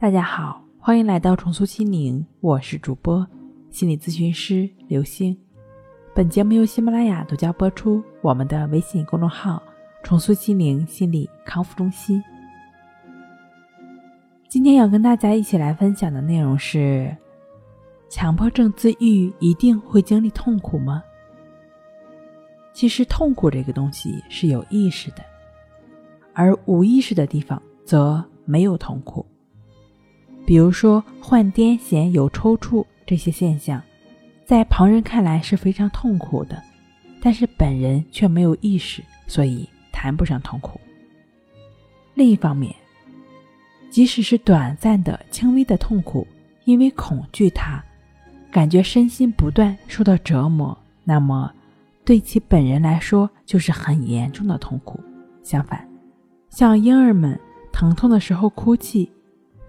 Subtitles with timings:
[0.00, 3.26] 大家好，欢迎来到重塑心灵，我是主播
[3.70, 5.36] 心理咨询师刘星。
[6.14, 8.02] 本节目由喜马拉雅独家播出。
[8.22, 9.62] 我们的微信公众号
[10.02, 12.24] “重塑心灵心理康复中心”。
[14.48, 17.14] 今天要跟大家一起来分享的内容是：
[18.08, 21.04] 强迫症自愈一定会经历痛苦吗？
[22.72, 25.22] 其实，痛苦这个东西是有意识的，
[26.32, 29.26] 而无意识的地方则没有痛苦。
[30.50, 33.80] 比如说患癫痫、有抽搐这些现象，
[34.44, 36.60] 在旁人看来是非常痛苦的，
[37.22, 40.80] 但是本人却没有意识，所以谈不上痛苦。
[42.14, 42.74] 另一方面，
[43.90, 46.26] 即使是短暂的、轻微的痛苦，
[46.64, 47.80] 因为恐惧它，
[48.50, 51.54] 感觉身心不断受到折磨，那么
[52.04, 54.98] 对其本人来说就是很严重的痛苦。
[55.44, 55.88] 相反，
[56.48, 57.38] 像婴儿们
[57.70, 59.08] 疼痛的时候哭泣。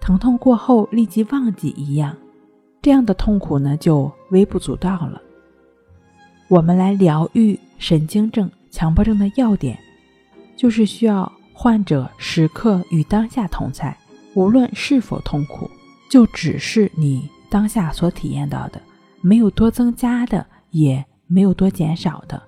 [0.02, 2.16] 疼痛过后立即忘记一样，
[2.82, 5.22] 这样的痛苦呢就微不足道了。
[6.48, 9.78] 我们来疗愈神经症、强迫症的要点，
[10.56, 13.96] 就是需要患者时刻与当下同在，
[14.34, 15.70] 无论是否痛苦，
[16.10, 18.82] 就只是你当下所体验到的，
[19.20, 22.42] 没有多增加的，也没有多减少的。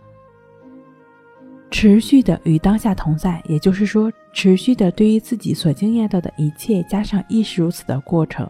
[1.75, 8.49] 持续的与当下同在，也就是说，持续的对于自己所经验到的一切加上亦是如此的过程，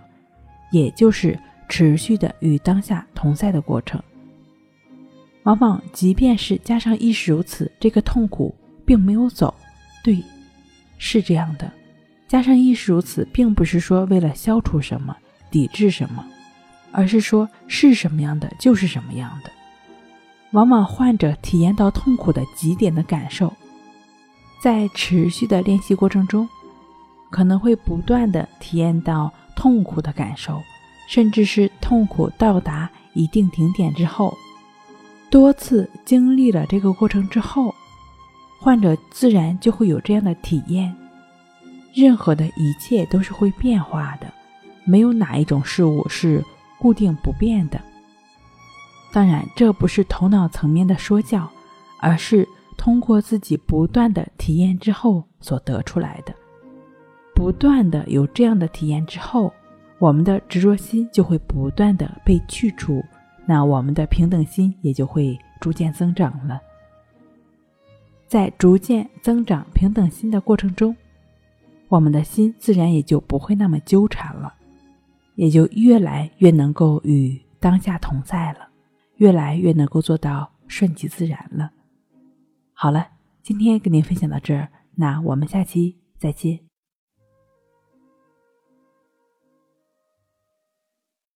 [0.70, 3.98] 也就是持续的与当下同在的过程。
[5.44, 9.55] 往往即便是加上亦是如此，这个痛苦并没有走。
[10.05, 10.22] 对，
[10.98, 11.72] 是这样的，
[12.28, 15.16] 加上亦是如此，并不是说为了消除什么、
[15.50, 16.22] 抵制什么，
[16.92, 19.50] 而是说是什么样的就是什么样的。
[20.55, 23.52] 往往患者体验到痛苦的极点的感受，
[24.62, 26.48] 在持续的练习过程中，
[27.28, 30.62] 可能会不断的体验到痛苦的感受，
[31.08, 34.32] 甚至是痛苦到达一定顶点之后，
[35.28, 37.75] 多次经历了这个过程之后，
[38.60, 40.94] 患者自然就会有这样的体验。
[41.93, 44.32] 任何的一切都是会变化的，
[44.84, 46.44] 没有哪一种事物是
[46.78, 47.81] 固定不变的。
[49.14, 51.48] 当然，这不是头脑层面的说教，
[52.00, 56.34] 而是通过自己不断的体验之后所得出来的。
[57.32, 59.54] 不断的有这样的体验之后，
[60.00, 63.04] 我们的执着心就会不断的被去除，
[63.47, 66.60] 那我们的平等心也就会逐渐增长了。
[68.26, 70.96] 在逐渐增长平等心的过程中，
[71.86, 74.52] 我们的心自然也就不会那么纠缠了，
[75.36, 78.70] 也就越来越能够与当下同在了。
[79.16, 81.70] 越来越能够做到顺其自然了。
[82.72, 83.08] 好了，
[83.42, 86.60] 今天跟您分享到这儿，那我们下期再见。